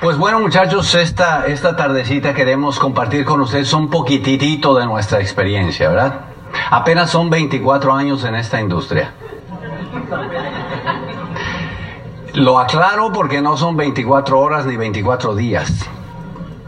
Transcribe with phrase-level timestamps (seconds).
[0.00, 5.90] Pues bueno muchachos, esta, esta tardecita queremos compartir con ustedes un poquitito de nuestra experiencia,
[5.90, 6.20] ¿verdad?
[6.70, 9.12] Apenas son 24 años en esta industria.
[12.32, 15.86] Lo aclaro porque no son 24 horas ni 24 días,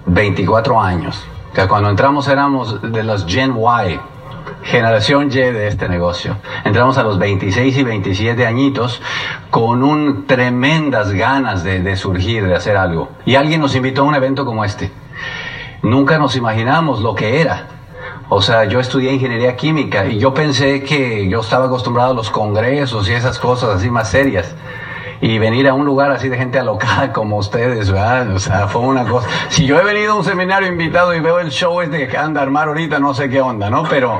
[0.05, 1.25] 24 años.
[1.55, 3.99] Que cuando entramos éramos de los Gen Y,
[4.73, 6.39] generación Y de este negocio.
[6.65, 9.03] Entramos a los 26 y 27 añitos
[9.51, 13.11] con un tremendas ganas de, de surgir, de hacer algo.
[13.27, 14.91] Y alguien nos invitó a un evento como este.
[15.83, 17.67] Nunca nos imaginamos lo que era.
[18.31, 22.31] O sea, yo estudié ingeniería química y yo pensé que yo estaba acostumbrado a los
[22.31, 24.55] congresos y esas cosas así más serias
[25.23, 28.29] y venir a un lugar así de gente alocada como ustedes, ¿verdad?
[28.35, 29.29] O sea, fue una cosa.
[29.49, 32.41] Si yo he venido a un seminario invitado y veo el show este que anda
[32.41, 33.85] a armar ahorita, no sé qué onda, ¿no?
[33.85, 34.19] Pero,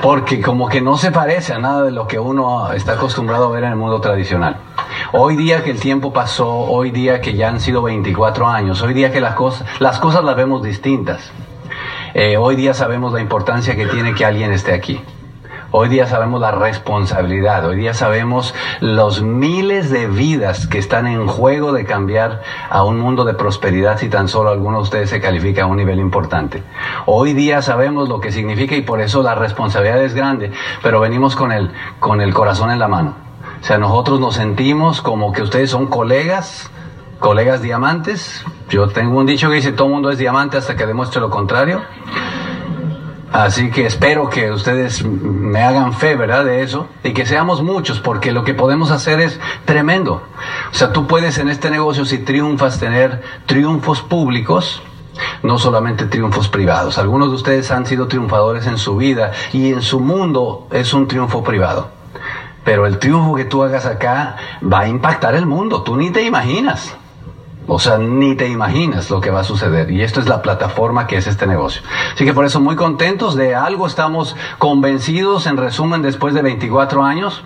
[0.00, 3.50] porque como que no se parece a nada de lo que uno está acostumbrado a
[3.50, 4.56] ver en el mundo tradicional.
[5.12, 8.94] Hoy día que el tiempo pasó, hoy día que ya han sido 24 años, hoy
[8.94, 11.32] día que las cosas, las cosas las vemos distintas.
[12.14, 15.02] Eh, hoy día sabemos la importancia que tiene que alguien esté aquí.
[15.76, 21.26] Hoy día sabemos la responsabilidad, hoy día sabemos los miles de vidas que están en
[21.26, 25.20] juego de cambiar a un mundo de prosperidad si tan solo alguno de ustedes se
[25.20, 26.62] califica a un nivel importante.
[27.06, 31.34] Hoy día sabemos lo que significa y por eso la responsabilidad es grande, pero venimos
[31.34, 33.16] con el, con el corazón en la mano.
[33.60, 36.70] O sea, nosotros nos sentimos como que ustedes son colegas,
[37.18, 38.44] colegas diamantes.
[38.68, 41.82] Yo tengo un dicho que dice todo mundo es diamante hasta que demuestre lo contrario.
[43.34, 46.44] Así que espero que ustedes me hagan fe, ¿verdad?
[46.44, 46.86] De eso.
[47.02, 50.22] Y que seamos muchos, porque lo que podemos hacer es tremendo.
[50.70, 54.84] O sea, tú puedes en este negocio, si triunfas, tener triunfos públicos,
[55.42, 56.96] no solamente triunfos privados.
[56.96, 61.08] Algunos de ustedes han sido triunfadores en su vida y en su mundo es un
[61.08, 61.88] triunfo privado.
[62.62, 66.22] Pero el triunfo que tú hagas acá va a impactar el mundo, tú ni te
[66.22, 66.96] imaginas.
[67.66, 69.90] O sea, ni te imaginas lo que va a suceder.
[69.90, 71.82] Y esto es la plataforma que es este negocio.
[72.12, 77.02] Así que por eso muy contentos de algo, estamos convencidos, en resumen, después de 24
[77.02, 77.42] años.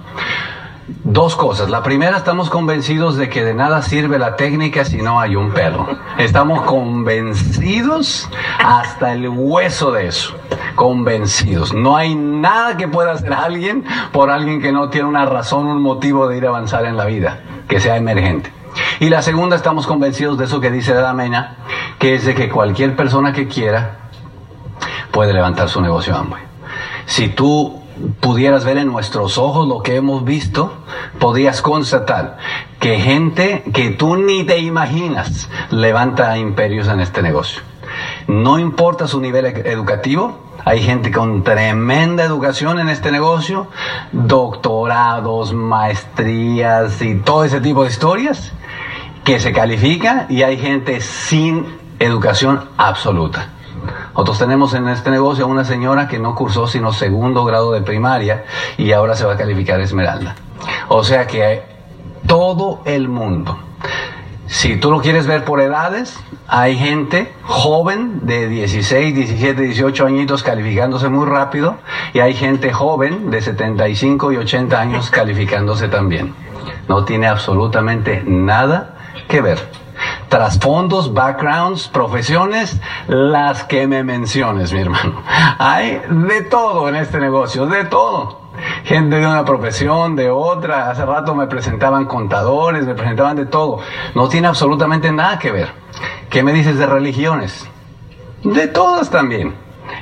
[1.05, 1.69] Dos cosas.
[1.69, 5.53] La primera, estamos convencidos de que de nada sirve la técnica si no hay un
[5.53, 5.87] perro.
[6.17, 8.29] Estamos convencidos
[8.59, 10.35] hasta el hueso de eso.
[10.75, 11.75] Convencidos.
[11.75, 15.83] No hay nada que pueda hacer alguien por alguien que no tiene una razón, un
[15.83, 18.58] motivo de ir a avanzar en la vida, que sea emergente.
[19.01, 21.57] Y la segunda, estamos convencidos de eso que dice Damena,
[21.99, 24.11] que es de que cualquier persona que quiera
[25.11, 26.43] puede levantar su negocio Amway.
[27.07, 27.81] Si tú
[28.21, 30.73] pudieras ver en nuestros ojos lo que hemos visto,
[31.19, 32.39] podrías constatar
[32.81, 37.63] que gente que tú ni te imaginas levanta imperios en este negocio.
[38.27, 43.69] No importa su nivel educativo, hay gente con tremenda educación en este negocio,
[44.13, 48.53] doctorados, maestrías y todo ese tipo de historias
[49.29, 51.67] que se califica y hay gente sin
[51.99, 53.51] educación absoluta.
[54.15, 57.83] Nosotros tenemos en este negocio a una señora que no cursó sino segundo grado de
[57.83, 58.47] primaria
[58.79, 60.35] y ahora se va a calificar Esmeralda.
[60.89, 61.63] O sea que
[62.27, 63.59] todo el mundo.
[64.47, 70.43] Si tú lo quieres ver por edades, hay gente joven de 16, 17, 18 añitos
[70.43, 71.77] calificándose muy rápido
[72.15, 76.35] y hay gente joven de 75 y 80 años calificándose también.
[76.89, 78.95] No tiene absolutamente nada
[79.29, 79.59] que ver.
[80.29, 85.23] Trasfondos, backgrounds, profesiones, las que me menciones, mi hermano.
[85.59, 88.49] Hay de todo en este negocio, de todo.
[88.85, 90.91] Gente de una profesión, de otra.
[90.91, 93.81] Hace rato me presentaban contadores, me presentaban de todo.
[94.15, 95.69] No tiene absolutamente nada que ver.
[96.31, 97.69] ¿Qué me dices de religiones?
[98.43, 99.55] De todas también.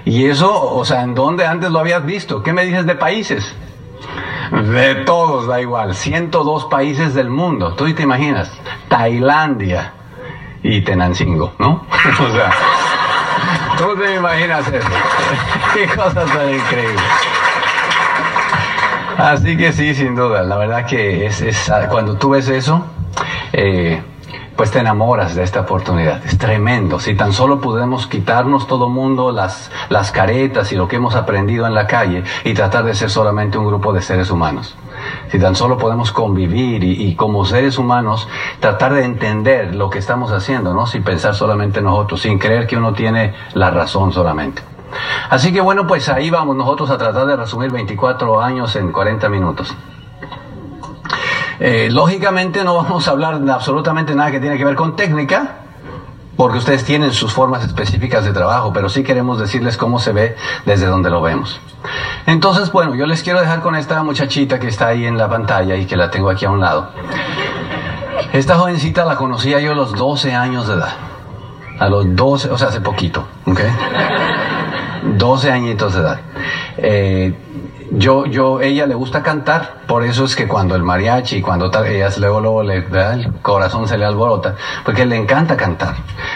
[0.04, 2.42] Y eso, o sea, ¿en dónde antes lo habías visto?
[2.42, 3.54] ¿Qué me dices de países?
[4.50, 5.94] De todos, da igual.
[5.94, 7.74] 102 países del mundo.
[7.74, 8.52] Tú te imaginas.
[8.88, 9.92] Tailandia
[10.62, 11.86] y Tenancingo, ¿no?
[12.20, 12.52] o sea,
[13.78, 14.88] tú te imaginas eso.
[15.74, 17.02] Qué cosa tan increíble.
[19.18, 20.42] Así que sí, sin duda.
[20.42, 22.84] La verdad que es, es cuando tú ves eso,
[23.52, 24.02] eh,
[24.56, 26.24] pues te enamoras de esta oportunidad.
[26.24, 26.98] Es tremendo.
[26.98, 31.66] Si tan solo podemos quitarnos todo mundo las, las caretas y lo que hemos aprendido
[31.66, 34.74] en la calle y tratar de ser solamente un grupo de seres humanos.
[35.30, 38.28] Si tan solo podemos convivir y, y como seres humanos
[38.60, 40.86] tratar de entender lo que estamos haciendo, ¿no?
[40.86, 44.62] Sin pensar solamente nosotros, sin creer que uno tiene la razón solamente.
[45.28, 49.28] Así que bueno, pues ahí vamos nosotros a tratar de resumir 24 años en 40
[49.28, 49.74] minutos.
[51.58, 55.56] Eh, lógicamente no vamos a hablar de absolutamente nada que tiene que ver con técnica,
[56.36, 60.36] porque ustedes tienen sus formas específicas de trabajo, pero sí queremos decirles cómo se ve
[60.66, 61.60] desde donde lo vemos.
[62.26, 65.76] Entonces, bueno, yo les quiero dejar con esta muchachita que está ahí en la pantalla
[65.76, 66.90] y que la tengo aquí a un lado.
[68.32, 70.94] Esta jovencita la conocía yo a los 12 años de edad.
[71.78, 73.60] A los 12, o sea, hace poquito, ¿ok?
[75.16, 76.20] 12 añitos de edad.
[76.78, 77.34] Eh,
[77.92, 81.86] yo, yo, ella le gusta cantar, por eso es que cuando el mariachi, cuando tal,
[81.86, 85.94] ella luego, luego le, el corazón se le alborota, porque le encanta cantar.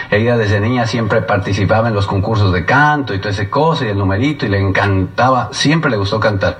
[0.09, 3.89] Ella desde niña siempre participaba en los concursos de canto y todo ese cosa y
[3.89, 6.57] el numerito y le encantaba, siempre le gustó cantar.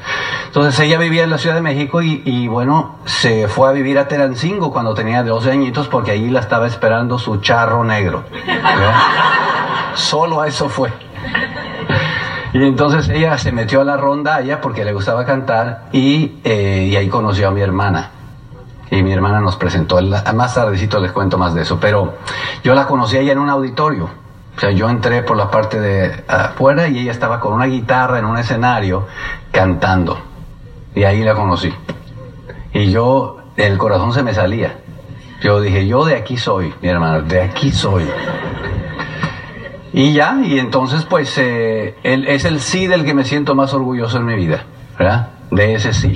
[0.48, 3.98] Entonces ella vivía en la Ciudad de México y, y bueno, se fue a vivir
[3.98, 8.24] a Terancingo cuando tenía 12 añitos porque allí la estaba esperando su charro negro.
[9.96, 10.92] Solo a eso fue.
[12.54, 16.96] Y entonces ella se metió a la rondalla porque le gustaba cantar y, eh, y
[16.96, 18.12] ahí conoció a mi hermana.
[18.90, 20.02] Y mi hermana nos presentó,
[20.36, 22.16] más tardecito les cuento más de eso, pero
[22.62, 24.10] yo la conocí ella en un auditorio.
[24.56, 28.20] O sea, yo entré por la parte de afuera y ella estaba con una guitarra
[28.20, 29.08] en un escenario
[29.50, 30.20] cantando.
[30.94, 31.74] Y ahí la conocí.
[32.74, 34.78] Y yo, el corazón se me salía.
[35.42, 38.06] Yo dije, yo de aquí soy, mi hermana, de aquí soy.
[39.94, 44.18] Y ya, y entonces pues eh, es el sí del que me siento más orgulloso
[44.18, 44.64] en mi vida,
[44.98, 45.30] ¿verdad?
[45.50, 46.14] De ese sí.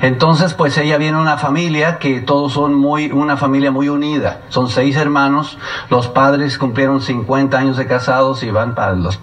[0.00, 4.42] Entonces pues ella viene de una familia que todos son muy, una familia muy unida.
[4.48, 5.56] Son seis hermanos,
[5.88, 9.20] los padres cumplieron 50 años de casados y van para los...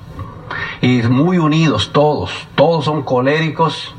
[0.81, 3.95] Y muy unidos todos, todos son coléricos,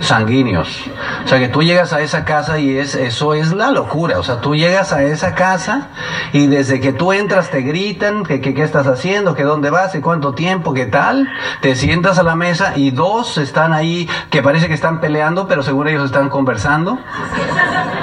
[0.00, 0.84] sanguíneos.
[1.24, 4.18] O sea, que tú llegas a esa casa y es, eso es la locura.
[4.18, 5.88] O sea, tú llegas a esa casa
[6.32, 10.00] y desde que tú entras te gritan que, qué estás haciendo, que dónde vas y
[10.00, 11.28] cuánto tiempo, qué tal.
[11.60, 15.62] Te sientas a la mesa y dos están ahí que parece que están peleando, pero
[15.62, 16.98] seguro ellos están conversando.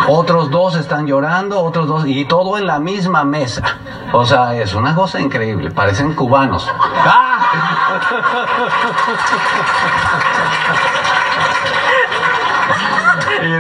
[0.08, 3.64] Otros dos están llorando, otros dos, y todo en la misma mesa.
[4.14, 5.72] O sea, es una cosa increíble.
[5.72, 6.68] Parecen cubanos.
[7.06, 7.32] ¡Ah!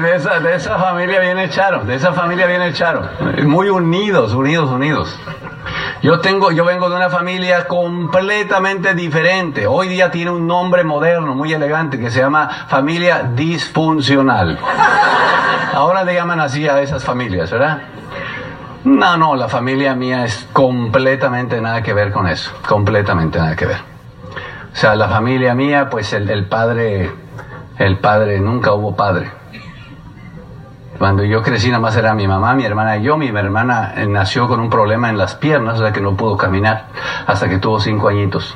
[0.01, 3.03] De esa, de esa familia viene Charo, de esa familia viene Charo.
[3.43, 5.17] Muy unidos, unidos, unidos.
[6.01, 9.67] Yo tengo, yo vengo de una familia completamente diferente.
[9.67, 14.57] Hoy día tiene un nombre moderno, muy elegante, que se llama familia disfuncional.
[15.73, 17.83] Ahora le llaman así a esas familias, ¿verdad?
[18.83, 23.67] No, no, la familia mía es completamente nada que ver con eso, completamente nada que
[23.67, 23.77] ver.
[24.73, 27.11] O sea, la familia mía, pues el, el padre,
[27.77, 29.31] el padre, nunca hubo padre.
[31.01, 33.17] Cuando yo crecí nada más era mi mamá, mi hermana y yo.
[33.17, 36.89] Mi hermana eh, nació con un problema en las piernas, sea que no pudo caminar
[37.25, 38.55] hasta que tuvo cinco añitos.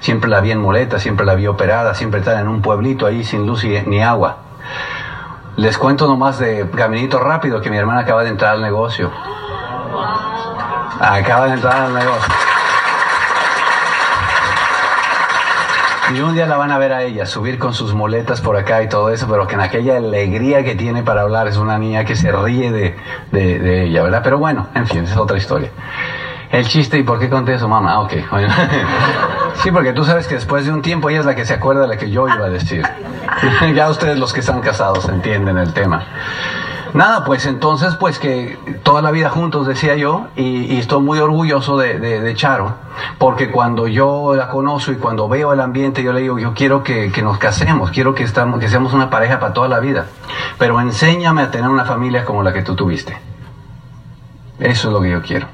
[0.00, 3.22] Siempre la vi en muleta, siempre la vi operada, siempre estaba en un pueblito ahí
[3.22, 4.38] sin luz ni agua.
[5.54, 9.12] Les cuento nomás de caminito rápido que mi hermana acaba de entrar al negocio.
[10.98, 12.34] Acaba de entrar al negocio.
[16.12, 18.82] Y un día la van a ver a ella subir con sus muletas por acá
[18.82, 22.04] y todo eso, pero que en aquella alegría que tiene para hablar es una niña
[22.04, 22.94] que se ríe de,
[23.32, 24.20] de, ella, ¿verdad?
[24.22, 25.70] Pero bueno, en fin, es otra historia.
[26.50, 28.00] El chiste, ¿y por qué conté eso, mamá?
[28.00, 28.12] Ok,
[29.62, 31.82] Sí, porque tú sabes que después de un tiempo ella es la que se acuerda
[31.82, 32.84] de la que yo iba a decir.
[33.74, 36.04] ya ustedes los que están casados entienden el tema.
[36.94, 41.76] Nada, pues entonces, pues que toda la vida juntos, decía yo, y, estoy muy orgulloso
[41.76, 42.76] de, Charo,
[43.18, 46.84] porque cuando yo la conozco y cuando veo el ambiente, yo le digo, yo quiero
[46.84, 50.06] que, nos casemos, quiero que, estamos, que seamos una pareja para toda la vida,
[50.56, 53.18] pero enséñame a tener una familia como la que tú tuviste.
[54.60, 55.48] Eso es lo que yo quiero.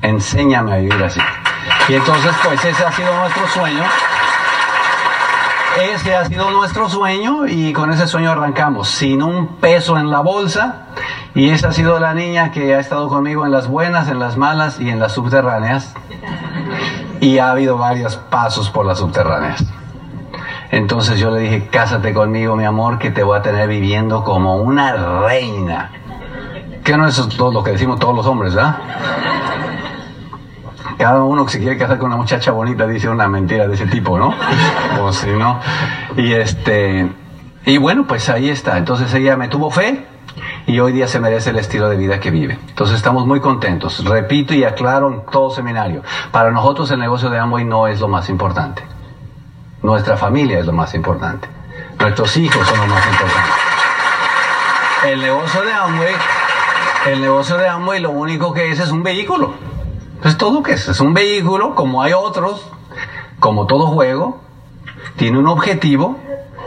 [0.00, 1.20] Enséñame a vivir así.
[1.88, 3.82] Y entonces, pues ese ha sido nuestro sueño.
[5.76, 10.20] Ese ha sido nuestro sueño y con ese sueño arrancamos, sin un peso en la
[10.20, 10.83] bolsa.
[11.34, 14.36] Y esa ha sido la niña que ha estado conmigo en las buenas, en las
[14.36, 15.92] malas y en las subterráneas.
[17.20, 19.64] Y ha habido varios pasos por las subterráneas.
[20.70, 24.58] Entonces yo le dije, cásate conmigo, mi amor, que te voy a tener viviendo como
[24.58, 24.92] una
[25.26, 25.90] reina.
[26.84, 28.76] Que no es todo lo que decimos todos los hombres, ¿verdad?
[30.96, 33.86] cada uno que se quiere casar con una muchacha bonita dice una mentira de ese
[33.86, 34.32] tipo, ¿no?
[35.00, 35.58] O si no.
[36.16, 37.10] Y este,
[37.66, 38.78] y bueno, pues ahí está.
[38.78, 40.06] Entonces ella me tuvo fe
[40.66, 42.58] y hoy día se merece el estilo de vida que vive.
[42.68, 44.04] Entonces estamos muy contentos.
[44.04, 46.02] Repito y aclaro en todo seminario.
[46.32, 48.82] Para nosotros el negocio de Amway no es lo más importante.
[49.82, 51.48] Nuestra familia es lo más importante.
[51.98, 53.50] Nuestros hijos son lo más importante.
[55.06, 56.14] El negocio de Amway,
[57.08, 59.52] el negocio de Amway lo único que es es un vehículo.
[60.24, 62.66] Es todo que es, es un vehículo, como hay otros,
[63.38, 64.40] como todo juego,
[65.16, 66.18] tiene un objetivo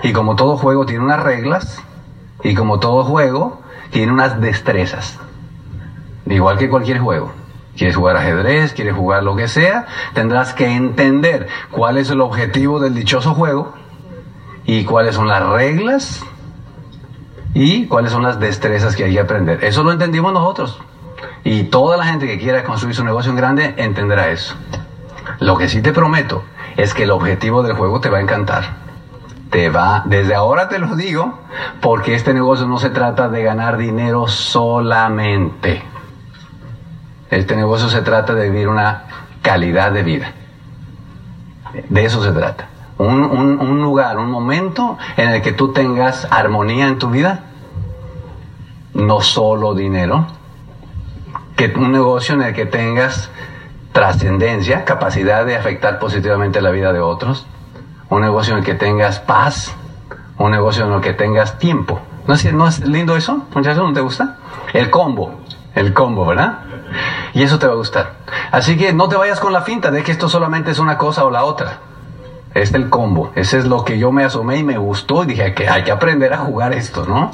[0.04, 1.82] y como todo juego tiene unas reglas
[2.48, 3.62] y como todo juego
[3.92, 5.20] tiene unas destrezas.
[6.26, 7.34] Igual que cualquier juego.
[7.76, 12.80] Quieres jugar ajedrez, quieres jugar lo que sea, tendrás que entender cuál es el objetivo
[12.80, 13.74] del dichoso juego
[14.66, 16.24] y cuáles son las reglas
[17.54, 19.64] y cuáles son las destrezas que hay que aprender.
[19.66, 20.80] Eso lo entendimos nosotros.
[21.44, 24.56] Y toda la gente que quiera construir su negocio en grande entenderá eso.
[25.40, 26.44] Lo que sí te prometo
[26.78, 28.87] es que el objetivo del juego te va a encantar.
[29.50, 31.40] Te va, desde ahora te lo digo,
[31.82, 35.84] porque este negocio no se trata de ganar dinero solamente.
[37.30, 39.04] Este negocio se trata de vivir una
[39.42, 40.34] calidad de vida.
[41.90, 42.68] De eso se trata.
[42.98, 47.44] Un, un, lugar, un momento en el que tú tengas armonía en tu vida,
[48.94, 50.26] no solo dinero,
[51.56, 53.30] que un negocio en el que tengas
[53.92, 57.46] trascendencia, capacidad de afectar positivamente la vida de otros,
[58.10, 59.76] un negocio en el que tengas paz,
[60.38, 62.00] un negocio en el que tengas tiempo.
[62.28, 63.84] ¿No es, no es lindo eso, muchachos?
[63.84, 64.38] ¿No te gusta?
[64.74, 65.40] El combo,
[65.76, 66.60] el combo, ¿verdad?
[67.34, 68.14] Y eso te va a gustar.
[68.52, 71.26] Así que no te vayas con la finta de que esto solamente es una cosa
[71.26, 71.80] o la otra.
[72.54, 73.32] Es el combo.
[73.36, 75.92] Ese es lo que yo me asomé y me gustó y dije que hay que
[75.92, 77.32] aprender a jugar esto, ¿no?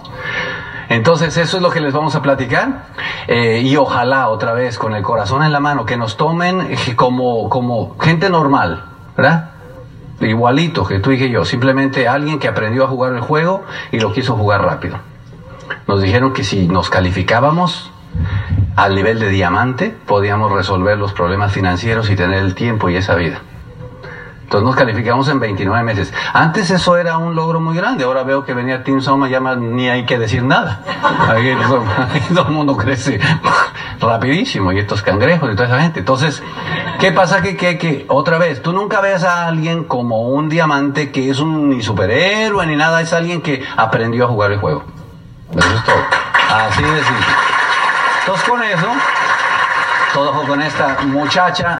[0.89, 2.87] Entonces eso es lo que les vamos a platicar
[3.27, 7.49] eh, y ojalá otra vez con el corazón en la mano que nos tomen como,
[7.49, 8.83] como gente normal,
[9.15, 9.52] ¿verdad?
[10.21, 13.99] Igualito que tú y que yo, simplemente alguien que aprendió a jugar el juego y
[13.99, 14.97] lo quiso jugar rápido.
[15.87, 17.91] Nos dijeron que si nos calificábamos
[18.75, 23.15] al nivel de diamante podíamos resolver los problemas financieros y tener el tiempo y esa
[23.15, 23.41] vida.
[24.53, 26.13] Entonces nos calificamos en 29 meses.
[26.31, 28.03] Antes eso era un logro muy grande.
[28.03, 30.83] Ahora veo que venía Team Soma, ya ni hay que decir nada.
[32.33, 33.19] Todo el mundo crece
[33.99, 34.71] rapidísimo.
[34.71, 35.99] Y estos cangrejos y toda esa gente.
[35.99, 36.43] Entonces,
[36.99, 37.41] ¿qué pasa?
[37.41, 41.39] Que, que, que otra vez, tú nunca ves a alguien como un diamante que es
[41.39, 43.01] un ni superhéroe ni nada.
[43.01, 44.83] Es alguien que aprendió a jugar el juego.
[45.55, 46.03] Eso es todo.
[46.49, 47.25] Así de simple.
[48.19, 48.87] Entonces con eso,
[50.13, 51.71] todo con esta muchacha